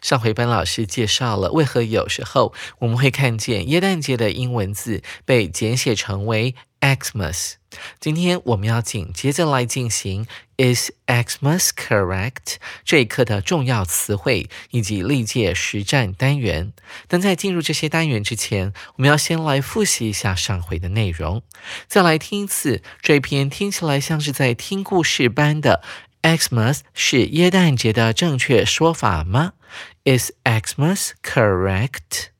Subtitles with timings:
[0.00, 7.54] 上回班老师介绍了为何有时候我们会看见耶诞节的英文字被简写成为 Xmas。
[7.98, 10.26] 今天我们要紧接着来进行
[10.58, 16.74] Is Xmas correct 这一课的重要词汇以及历届实战单元。
[17.08, 21.42] 但在进入这些单元之前，我们要先来复习一下上回的内容，
[21.88, 25.82] 再来听一次这篇听起来像是在听故事般的
[26.20, 29.54] Xmas 是耶诞节的正确说法吗
[30.04, 32.32] ？Is Xmas correct?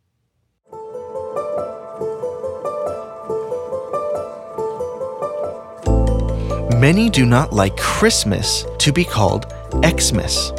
[6.80, 9.46] Many do not like Christmas to be called
[9.86, 10.50] Xmas.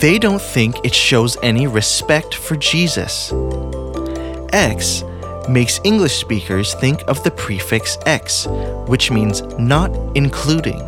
[0.00, 3.32] They don't think it shows any respect for Jesus.
[4.52, 5.02] X
[5.48, 8.46] makes English speakers think of the prefix X,
[8.86, 10.78] which means not including.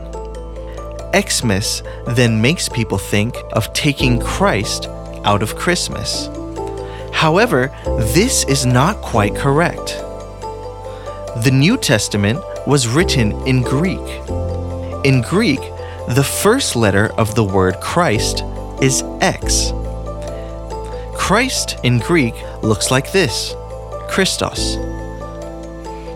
[1.13, 4.89] Xmas then makes people think of taking Christ
[5.29, 6.31] out of Christmas.
[7.13, 7.71] However,
[8.15, 9.89] this is not quite correct.
[11.45, 14.07] The New Testament was written in Greek.
[15.05, 15.61] In Greek,
[16.09, 18.43] the first letter of the word Christ
[18.81, 19.73] is X.
[21.15, 23.55] Christ in Greek looks like this
[24.09, 24.77] Christos.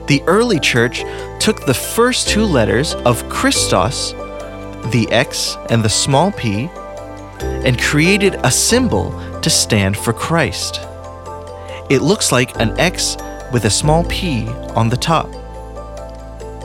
[0.06, 1.04] The early church
[1.38, 4.12] took the first two letters of Christos,
[4.90, 6.70] the X and the small p,
[7.64, 10.80] and created a symbol to stand for Christ.
[11.90, 13.16] It looks like an X
[13.52, 15.28] with a small p on the top.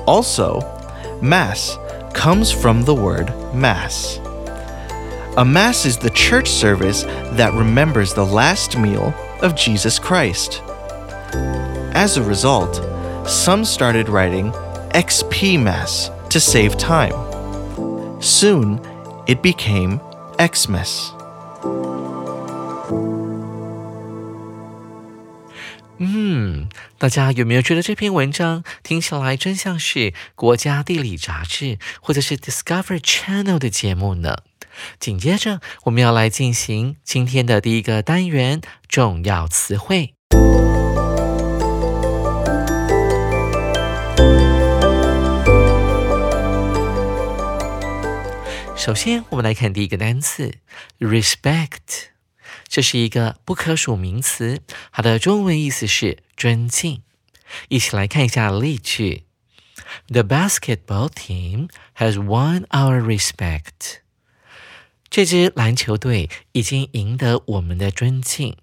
[0.07, 0.61] Also,
[1.21, 1.77] Mass
[2.13, 4.19] comes from the word Mass.
[5.37, 7.03] A Mass is the church service
[7.33, 10.61] that remembers the last meal of Jesus Christ.
[11.93, 12.81] As a result,
[13.27, 14.51] some started writing
[14.93, 17.13] XP Mass to save time.
[18.21, 18.79] Soon,
[19.27, 19.99] it became
[20.37, 21.11] Xmas.
[25.99, 34.37] 嗯，大家有没有觉得这篇文章听起来真像是国家地理杂志或者是 Discovery Channel 的节目呢？
[34.99, 40.16] 紧接着，我们要来进行今天的第一个单元——重要词汇。
[48.87, 50.59] 首先，我们来看第一个单词
[50.97, 52.05] ：respect。
[52.69, 54.61] 这是一个不可数名词，
[54.93, 57.01] 它的中文意思是尊敬。
[57.67, 59.25] 一起来看一下例句
[60.07, 61.67] ：The basketball team
[61.97, 63.97] has won our respect。
[65.09, 68.55] 这支篮球队已经赢得我们的尊敬。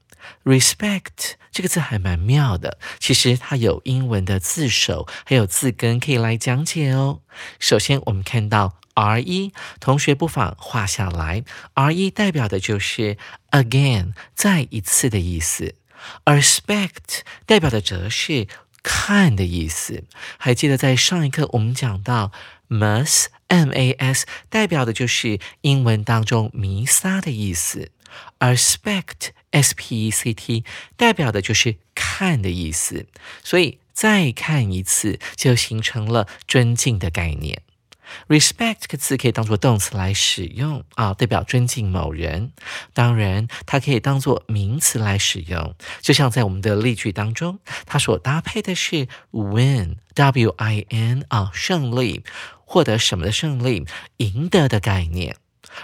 [0.43, 7.21] Respect 这个字还蛮妙的，其实它有英文的字首，还有字根可以来讲解哦。
[7.61, 8.79] 首先，我们看到。
[8.95, 11.45] R 一，同学不妨画下来。
[11.75, 13.17] R 一代表的就是
[13.51, 15.75] again，再一次的意思。
[16.25, 18.47] 而 spect 代表的则是
[18.83, 20.05] 看的意思。
[20.39, 22.31] 还记得在上一课我们讲到
[22.69, 27.91] mas，m a s，代表的就是英文当中弥撒的意思。
[28.39, 30.65] 而 spect，s p e c t，
[30.97, 33.07] 代表的就是看的意思。
[33.43, 37.63] 所以再看一次，就形成了尊敬的概念。
[38.29, 42.53] Respect 这个词可以当做动词来使用啊，代表尊敬某人。
[42.93, 52.23] 当然，它可以当做名词来使用，就像在我们的例句当中，它所搭配的是 win，w i n 啊，胜利，
[52.65, 53.87] 获得什么的胜利，
[54.19, 55.37] 赢得的概念。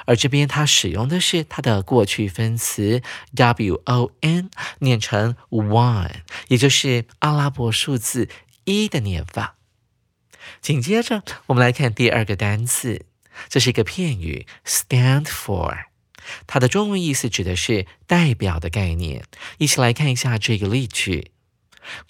[0.07, 3.03] 而这边它使用的是它的过去分词
[3.35, 6.11] w o n，念成 one，
[6.49, 8.29] 也就是阿拉伯数字
[8.65, 9.57] 一的念法。
[10.61, 13.05] 紧接着，我们来看第二个单词，
[13.49, 15.85] 这是一个片语 stand for，
[16.47, 19.25] 它的中文意思指的是代表的概念。
[19.59, 21.31] 一起来看一下这个例句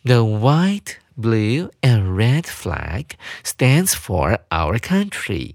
[0.02, 3.06] ：The white, blue and red flag
[3.44, 5.54] stands for our country。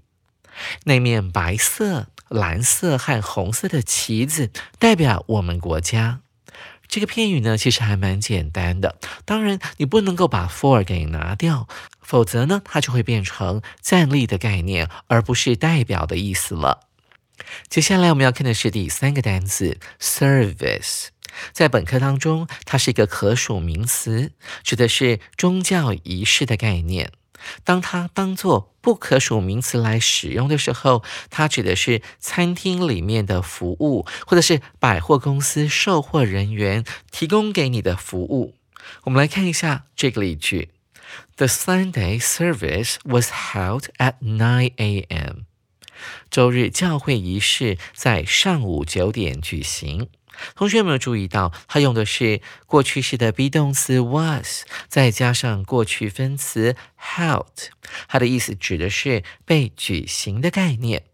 [0.84, 6.20] 那面白色、蓝色和红色的旗子代表我们国家。
[6.88, 8.96] 这个片语呢，其实还蛮简单的。
[9.24, 11.68] 当然，你不能够把 for 给拿掉，
[12.06, 16.86] 否则呢，它就会变成站立的概念，而不是代表的意思了。
[17.68, 21.08] 接下来我们要看的是第三个单词 service，
[21.52, 24.30] 在本课当中，它是一个可数名词，
[24.62, 27.10] 指的是宗教仪式的概念。
[27.64, 38.54] 当它当做不可数名词来使用的时候，它指的是餐厅里面的服务，或者是百货公司售货人员提供给你的服务。
[39.02, 40.70] 我们来看一下这个例句
[41.36, 45.44] ：The Sunday service was held at 9 a.m.
[46.30, 50.08] 周日教会仪式在上午九点举行。
[50.54, 57.68] 同学有没有注意到，它用的是过去式的 be 动词 was，再加上过去分词 held，
[58.06, 61.04] 它的意思指的是被举行的概念。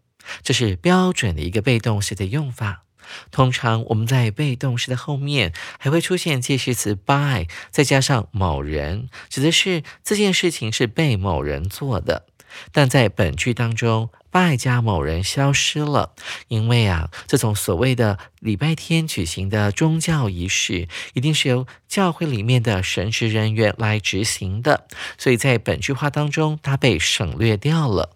[0.41, 2.83] 这是标准的一个被动式的用法。
[3.31, 12.25] 通常我们在被动式的后面还会出现介系词 by，再加上某人，指的是这件事情是被某人做的。
[12.71, 16.13] 但在本句当中，，by 加某人消失了，
[16.49, 24.85] 因为啊，这种所谓的礼拜天举行的宗教仪式，一定是由教会里面的神职人员来执行的，
[25.17, 28.11] 所以在本句话当中，它被省略掉了。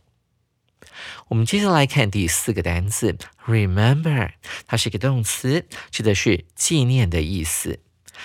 [1.30, 3.18] 我们接着来看第四个单词
[3.48, 4.34] ，remember，
[4.68, 7.80] 它是一个动词，指的是纪念的意思。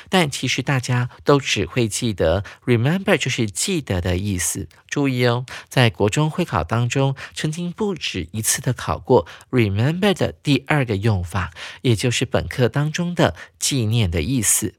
[0.08, 4.66] 但其实大家都只会记得 remember 就是记得的意思。
[4.88, 11.52] 注意哦，在国中会考当中，曾经不止一次的考过 remember 的第二个用法，
[11.82, 14.74] 也就是本课当中的纪念的意思。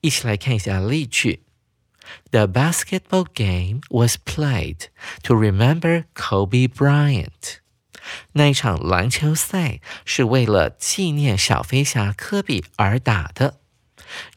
[0.00, 1.44] 一起来看一下例句
[2.32, 4.88] ：The basketball game was played
[5.22, 7.60] to remember Kobe Bryant。
[8.32, 13.58] 那一场篮球赛是为了纪念小飞侠科比而打的。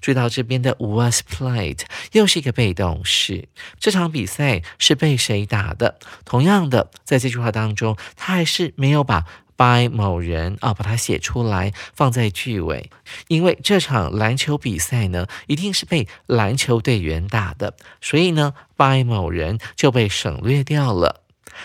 [0.01, 1.81] 注意到这边的 was played
[2.13, 3.49] 又是一个被动式，
[3.79, 5.99] 这场比赛是被谁打的？
[6.25, 9.25] 同样的，在这句话当中，他还是没有把
[9.55, 12.89] by 某人啊把它写出来放在句尾，
[13.27, 21.23] 因为这场篮球比赛呢一定是被篮球队员打的，所以呢 by 某人就被省略掉了。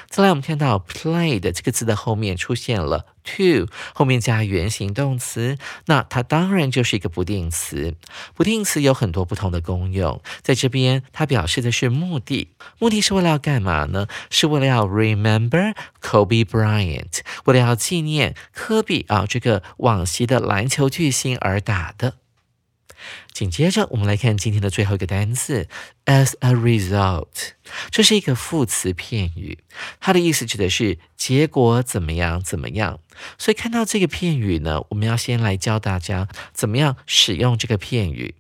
[0.09, 7.95] 再来，我们看到 played 这个字的后面出现了 to，后面加原形动词，那它当然就是一个不定词。
[8.35, 14.07] 不定词有很多不同的功用，在这边它表示的是目的，目的是为了要干嘛呢？
[14.31, 22.15] 是为了要 remember Kobe Bryant，为了要纪念科比啊这个往昔的篮球巨星而打的。
[23.33, 25.69] 紧接着，我们来看今天的最后一个单词
[26.07, 27.27] ，as a result，
[27.91, 29.59] 这是一个副词片语，
[30.01, 33.01] 它的意思指的是结果怎么样怎么样。
[33.39, 38.35] 所以看到这个片语呢，我们要先来教大家怎么样使用这个片语。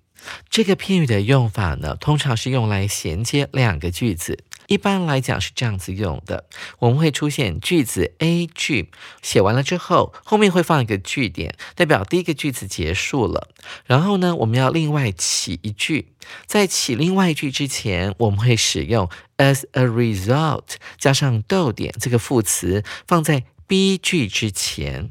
[0.48, 4.42] 这个片语的用法呢，通常是用来衔接两个句子。
[4.66, 6.46] 一般来讲是这样子用的，
[6.78, 8.90] 我们会出现句子 A 句
[9.22, 13.48] 写完了之后，后面会放一个句点，代表第一个句子结束了。
[13.84, 16.12] 然后呢，我们要另外起一句，
[16.46, 25.10] 在起另外一句之前，我们会使用 as a result 加上逗点这个副词放在 B 句之前。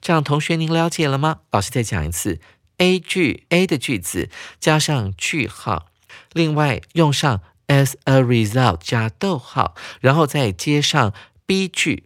[0.00, 1.40] 这样，同学您了解了吗？
[1.50, 2.40] 老师再讲一次
[2.78, 5.86] ，A 句 A 的句子加上句号，
[6.32, 7.42] 另外用上。
[7.68, 11.12] As a result，加逗号，然后再接上
[11.46, 12.04] B 句。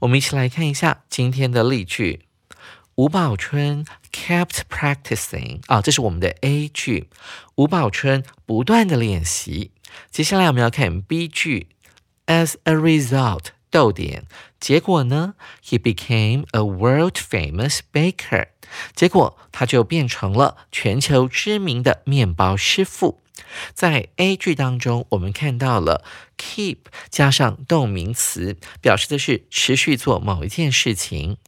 [0.00, 2.26] 我们一起来看一下今天的例句。
[2.96, 7.08] 吴宝春 kept practicing 啊，这是我们的 A 句。
[7.54, 9.70] 吴宝春不断的练习。
[10.10, 11.68] 接下来我们要看 B 句。
[12.26, 14.24] As a result，逗点，
[14.58, 15.34] 结果呢
[15.64, 18.48] ？He became a world famous baker。
[18.94, 23.20] 结果他就变成了全球知名的面包师傅。
[23.72, 26.04] 在 A 句当中，我们看到了
[26.36, 26.76] keep
[27.08, 31.38] 加上动名词，表示的是持续做某一件事情。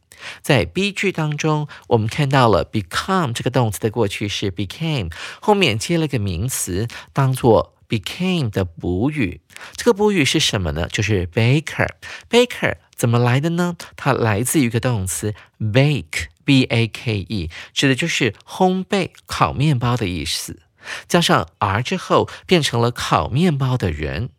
[0.41, 5.11] 在 B 句当中，我们看到了 become 这个动词的过去式 became，
[5.41, 9.41] 后面接了个名词，当做 became 的补语。
[9.75, 10.87] 这个补语是什么呢？
[10.87, 11.89] 就是 baker。
[12.29, 13.75] baker 怎么来的呢？
[13.95, 20.61] 它来自于一个动词 bake，b a k e，指的就是烘焙、烤面包的意思。
[21.07, 24.29] 加上 r 之后，变成了烤面包的人。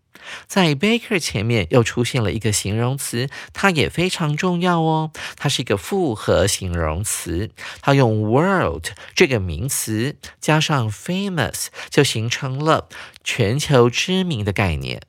[0.47, 5.11] 在 baker 前面又出现了一个形容词，它也非常重要哦。
[5.37, 7.51] 它是一个复合形容词，
[7.81, 12.89] 它用 world 这个名词加上 famous，就形成了
[13.23, 15.01] 全球知名的概念。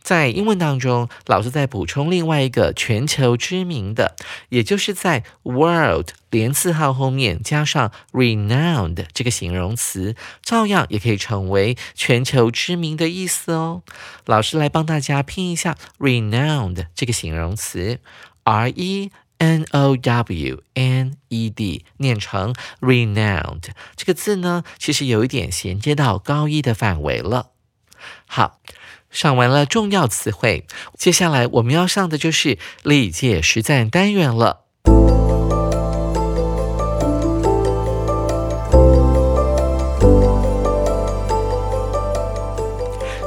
[0.00, 4.16] 在英文当中，老师在补充另外一个全球知名的，
[4.48, 13.82] 也就是在 world 连字号后面加上 renowned 这个形容词，照样也可以成为全球知名的意思哦。
[14.26, 17.98] 老师来帮大家拼一下 renowned 这个形容词
[18.44, 23.64] ，r e n o w n e d，念成 renowned
[23.96, 27.50] 这个字呢，其实有一点衔接到高一的范围了。
[28.26, 28.61] 好。
[29.12, 30.66] 上完了重要词汇，
[30.96, 34.62] 接下来我们要上的就是历届实战单元了。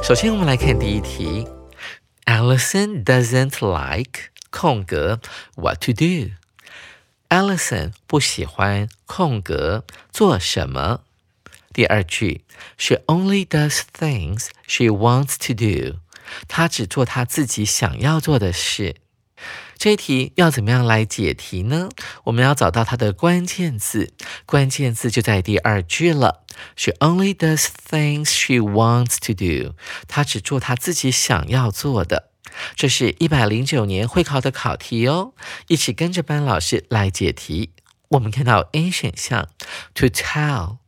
[0.02, 1.48] 首先，我们来看第一题
[2.26, 5.20] ：Alison doesn't like 空格
[5.56, 6.32] what to do。
[7.28, 11.00] Alison 不喜欢空格做什么。
[11.76, 12.46] 第二句
[12.78, 15.98] ，She only does things she wants to do。
[16.48, 18.96] 她只做她自己想要做的事。
[19.76, 21.90] 这题要怎么样来解题呢？
[22.24, 24.14] 我们要找到它的关键字，
[24.46, 26.46] 关键字就在第二句了。
[26.76, 29.74] She only does things she wants to do。
[30.08, 32.30] 她只做她自己想要做的。
[32.74, 35.34] 这是一百零九年会考的考题哦，
[35.68, 37.72] 一起跟着班老师来解题。
[38.08, 39.50] 我们看到 A 选项
[39.92, 40.78] ，to tell。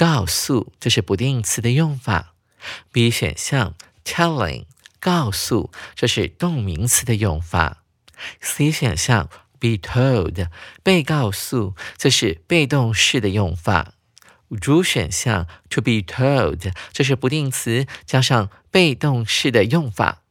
[0.00, 2.32] 告诉，这是不定词的用法。
[2.90, 4.64] B 选项，telling，
[4.98, 7.82] 告诉，这是动名词的用法。
[8.40, 9.28] C 选项
[9.58, 10.48] ，be told，
[10.82, 13.92] 被告诉，这是被动式的用法。
[14.58, 20.22] D 选项，to be told，这是不定词加上被动式的用法。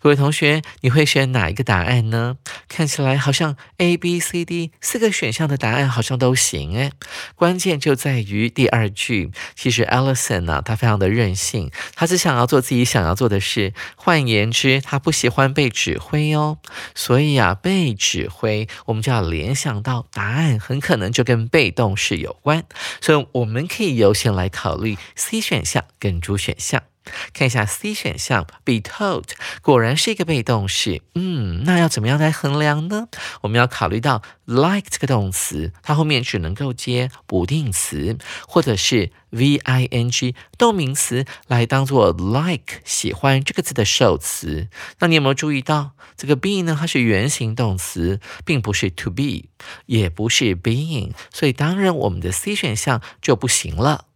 [0.00, 2.36] 各位同学，你会选哪一个答案呢？
[2.68, 6.92] 看起来好像 A、B、C、D 四个选项的答案好像都行诶。
[7.34, 9.30] 关键就在于第二句。
[9.54, 13.72] 其实 Alison 呢，他非常的任性，他只想要做自己想要做的事。
[13.96, 16.58] 换言之，他不喜欢被指挥哦。
[16.94, 22.64] 所以啊，被指挥，我们就要联想到答案很可能就跟被动式有关。
[23.00, 26.82] 所以我们可以优先来考虑 C 选项跟 D 选项。
[27.32, 29.24] 看一下 C 选项，be told，
[29.62, 31.02] 果然是一个被动式。
[31.14, 33.08] 嗯，那要怎么样来衡量呢？
[33.42, 44.68] 我们要考虑到 like 这个动词，它后面只能够接不定词，或者是 V-I-N-G 动名词来当做 like 喜欢这个字的受词。
[44.98, 46.76] 那你有没有注意到这个 be 呢？
[46.78, 49.48] 它是原形动词，并不是 to be，
[49.86, 54.06] 也不是 being，所以当然我们的 C 选项就不行了。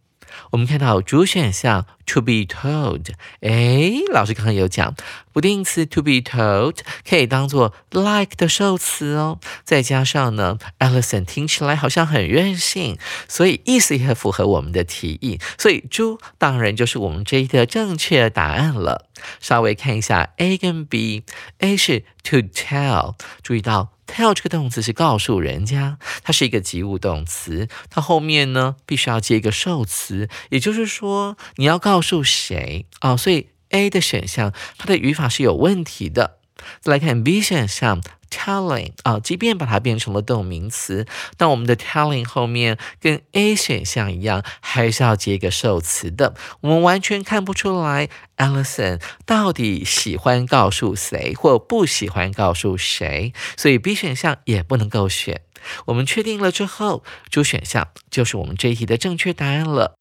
[0.51, 3.05] 我们看到主选项 to be told，
[3.41, 4.95] 哎，老师刚刚有讲，
[5.31, 9.39] 不定词 to be told 可以当做 like 的受词哦。
[9.63, 12.97] 再加上呢，Alison 听起来好像很任性，
[13.27, 19.07] 所以意思也很符合我们的提议，所以猪当然就是我们这一个正确答案了。
[19.39, 23.91] 稍微看一下 A 跟 B，A 是 to tell，注意到。
[24.11, 33.15] Tell 这个动词是告诉人家，它是一个及物动词，它后面呢必须要接一个受词，也就是说你要告诉谁啊？
[33.15, 36.39] 所以 A 的选项它的语法是有问题的。
[36.81, 38.01] 再来看 B 选项。
[38.31, 41.05] Telling 啊，即便把它变成了动名词，
[41.37, 46.33] 但我们的 telling 后面跟 A 选项一样，还是要接一个受词的。
[46.61, 55.41] 我们完全看不出来 Alison 到底喜欢告诉谁或不喜欢告诉谁，所以 B 选项也不能够选。
[55.85, 59.97] 我们确定了之后，主选项就是我们这一题的正确答案了。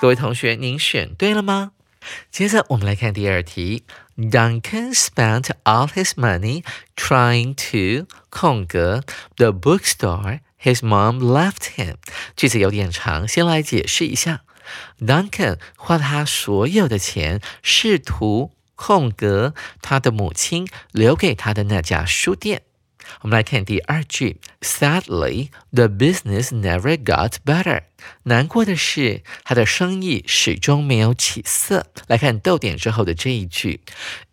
[0.00, 1.72] 各位同学，您选对了吗？
[2.30, 3.84] 接着我们来看第二题。
[4.16, 6.62] Duncan spent all his money
[6.96, 9.02] trying to 空格
[9.36, 11.96] the bookstore his mom left him。
[12.36, 14.42] 句子有点长，先来解释一下。
[15.00, 22.62] Duncan 花了他所有的钱，试图空格他的母亲留给他的那家书店。
[23.22, 27.82] 我们来看第二句，Sadly, the business never got better。
[28.24, 31.86] 难过的是，他的生意始终没有起色。
[32.06, 33.80] 来看逗点之后的这一句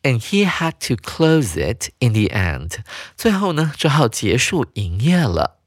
[0.03, 2.79] ，And he had to close it in the end。
[3.15, 5.57] 最后呢，只好结束营业了。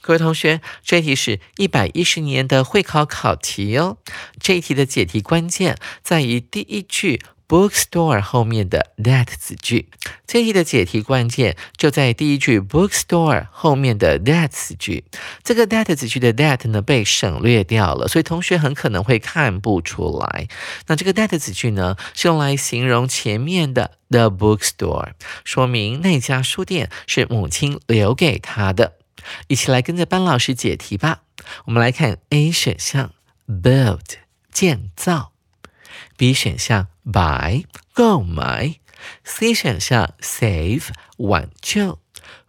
[0.00, 3.98] 各位同学，这题是一百一十年的会考考题哦。
[4.40, 7.20] 这一题的解题关键在于第一句
[7.50, 9.88] bookstore 后面的 that 子句。
[10.24, 15.02] 这一题的解题关键就在第一句 bookstore 后面的 that 子句。
[15.42, 20.46] 这个 that 子句的 that 呢被省略掉了，所以同学很可能会看不出来。
[20.86, 25.14] 那这个 that 子句呢是用来形容前面的 the bookstore，
[25.44, 28.92] 说明那家书店是母亲留给他的。
[29.48, 31.22] 一起来跟着班老师解题吧。
[31.64, 33.12] 我们来看 A 选项
[33.48, 34.00] ，build
[34.52, 35.32] 建造
[36.16, 38.76] ；B 选项，buy 购买
[39.24, 40.88] ；C 选项，save
[41.18, 41.98] 挽救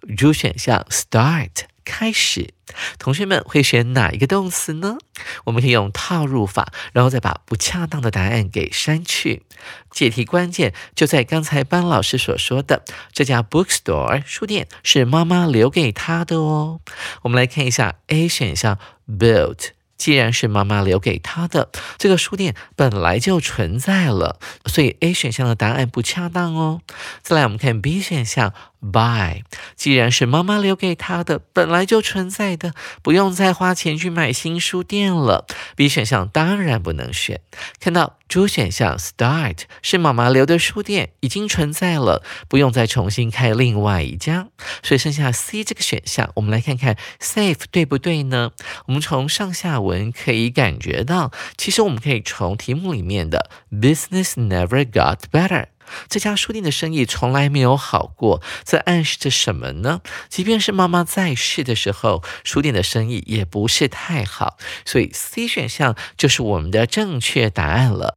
[0.02, 2.54] ；D 选项，start 开始。
[2.98, 4.98] 同学们会选哪一个动词呢？
[5.44, 9.44] 我们可以用套入法，然后再把不恰当的答案给删去。
[9.90, 16.80] 解题关键就在刚才班老师所说的，这家 bookstore 书店是妈妈留给他的哦。
[17.24, 19.72] 我们来看一下 A 选项 built。
[20.02, 26.82] 既然是妈妈留给他的，这个书店本来就存在了，所以 A 选项的答案不恰当哦。
[27.22, 29.44] 再来，我们看 B 选项，buy，
[29.76, 35.46] 既然是妈妈留给他的，本来就存在的，不用再花钱去买新书店了。
[35.76, 37.42] B 选项当然不能选。
[37.80, 38.18] 看到。
[38.32, 44.48] 主选项 start 是妈妈留的书店，已经存在了，不用再重新开另外一家，
[44.82, 48.52] 所以剩下 C 这个选项，我们来看看 save 对不对呢？
[48.86, 55.66] 我们从上下文可以感觉到，其实我们可以从题目里面的 business never got better，
[56.10, 60.02] 这家书店的生意从来没有好过，这暗示着什么呢？
[60.30, 68.16] 即便是妈妈在世的时候，书店的生意也不是太好，所以 C 选项就是我们的正确答案了。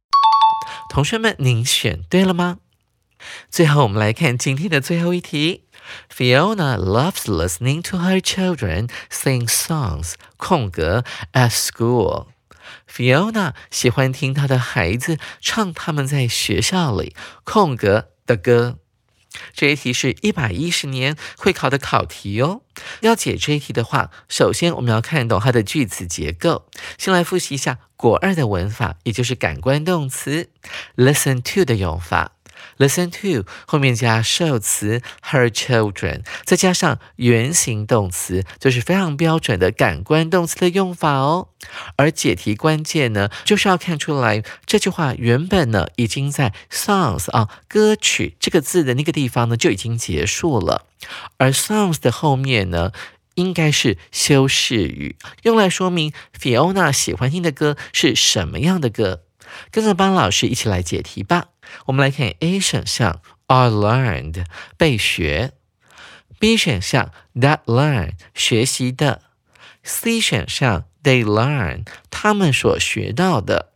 [0.89, 2.57] 同学们，您选对了吗？
[3.49, 5.63] 最后，我们来看今天的最后一题。
[6.09, 10.13] Fiona loves listening to her children sing songs.
[10.37, 11.03] 空格
[11.33, 12.34] at school.
[12.91, 18.77] Fiona 喜欢听她的孩子唱他们在学校里空格的歌。
[19.53, 22.61] 这一题是一百一十年会考的考题哦。
[23.01, 26.69] 要解这一题的话，首先我们要看懂它的句子结构。
[26.97, 30.49] 先来复习一下国二的文法，也就是感官动词
[30.95, 32.34] listen to 的用法。
[32.77, 41.49] Listen to 后面加受词 her children，再加上原形动词，就是非常标准的感官动词的用法哦。
[41.95, 50.85] 而解题关键呢，就是要看出来这句话原本呢已经在 songs 啊歌曲这个字的那个地方呢就已经结束了，
[51.37, 52.91] 而 songs 的后面呢
[53.35, 59.23] 应该是修饰语，用来说明 Fiona 喜欢听的歌是什么样的歌。
[59.71, 61.45] 跟着班老师一起来解题吧。
[61.85, 64.45] 我们来看 A 选项，are learned
[64.77, 65.53] 被学
[66.39, 69.21] ；B 选项，that learn 学习的
[69.83, 73.71] ；C 选项，they learn 他们所学到的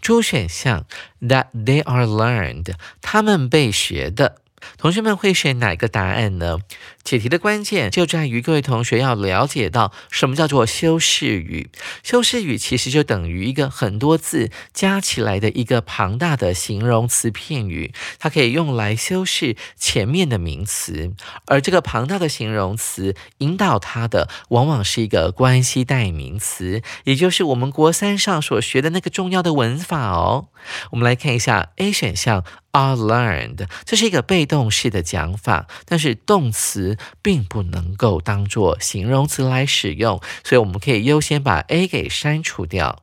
[0.00, 0.86] ；D 选项
[1.20, 4.42] ，that they are learned 他们被学的。
[4.78, 6.58] 同学们会选哪个答案呢？
[7.04, 11.70] 解题的关键就在于各位同学要了解到什么叫做修饰语。
[12.02, 21.12] 修饰语其实就等于一个很多字加起来的一个庞大的形容词片语，它可以用来修饰前面的名词。
[21.46, 30.48] 而这个庞大的形容词引导它的，往往是一个关系代名词，也就是我们国三上所学的那个重要的文法哦。
[30.90, 32.44] 我们来看一下 A 选项。
[32.76, 43.02] Are learned，这是一个被动式的讲法，但是动词并不能够当做形容词来使用，所以我们可以优先把 A 给删除掉。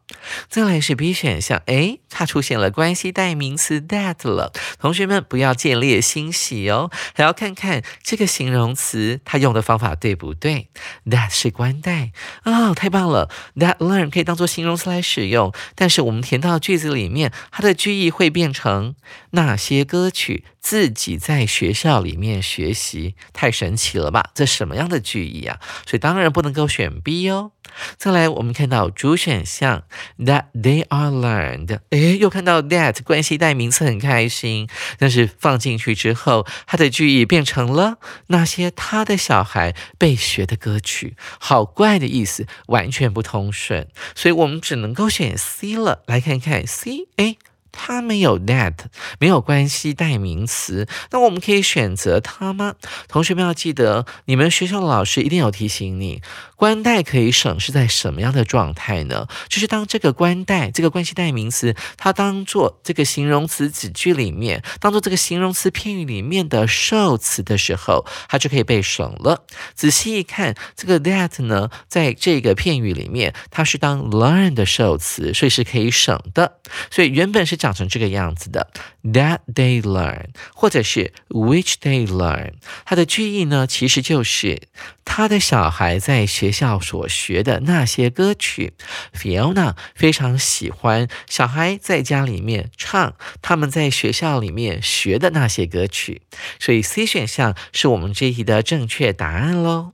[0.50, 4.52] 再来是 B 选项，诶，它出现了关系代名词 that 了。
[4.80, 10.70] 同学们不要见猎欣喜哦，还要看看这个形容词它用的方法对不对。
[11.06, 12.12] That 是关代
[12.44, 18.94] 啊，太棒了！That learn 可以当做形容词来使用，但是我们填到句子里面，它的句意会变成
[19.32, 19.58] 那。
[19.64, 24.32] 些歌曲自己在学校里面学习，太神奇了吧？
[24.34, 25.60] 这什么样的句意啊？
[25.86, 27.52] 所以当然不能够选 B 哦。
[27.98, 29.84] 再来，我们看到主选项
[30.20, 34.70] that they are learned，诶，又看到 that 关系代名词，很开心。
[34.98, 37.98] 但是放进去之后，它的句意变成了
[38.28, 43.90] 那些他的小孩被学的歌曲，好怪的意思，完全不通顺。
[44.16, 46.04] 所以我们只能够选 C 了。
[46.06, 47.38] 来看看 C，诶。
[47.74, 48.76] 它没有 that，
[49.20, 50.88] 没有关系代名词。
[51.12, 52.76] 那我们可以选择它吗？
[53.10, 56.22] 同学们要记得，你们学校的老师一定有提醒你，
[56.56, 59.28] 关代可以省是在什么样的状态呢？
[59.50, 69.44] 就是当这个关代这个关系代名词，它当做这个形容词子句里面，当做这个形容词片语里面的受词的时候，它就可以被省了。
[69.74, 76.60] 仔细一看，这个 that 呢，在这个片语里面，它是当 learn 的受词，所以是可以省的。
[76.92, 78.68] 所以原本是长成这个样子的
[79.06, 84.64] ，that they learn，或者是 which they learn，它的句意呢，其实就是
[85.06, 88.74] 他的小孩在学校所学的那些歌曲。
[89.14, 96.24] Fiona 非常喜欢小孩在家里面唱他们在学校里面学的那些歌曲，
[96.60, 99.94] 所以 C 选项是我们这一题的正确答案喽。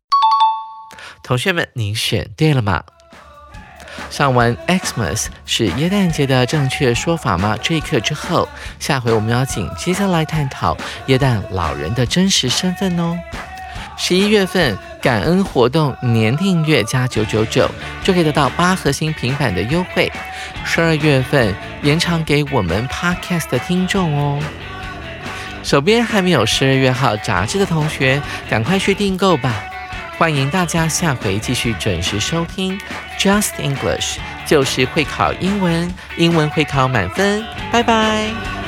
[1.21, 2.83] 同学们，您选对了吗？
[4.09, 7.57] 上完 Xmas 是耶诞节的正确说法吗？
[7.61, 8.47] 这一课之后，
[8.79, 10.75] 下回我们要紧接着来探讨
[11.07, 13.17] 耶诞老人的真实身份哦。
[13.97, 17.69] 十一月份感恩活动年订阅加九九九
[18.01, 20.09] 就可以得到八核心平板的优惠。
[20.63, 24.41] 十二月份延长给我们 Podcast 的听众哦。
[25.63, 29.65] 手边还没有十二月号杂志的同学，赶快去订购吧。
[30.19, 32.77] 欢迎大家下回继续准时收听
[33.17, 37.41] Just English，就是会考英文，英文会考满分。
[37.71, 38.58] 拜拜。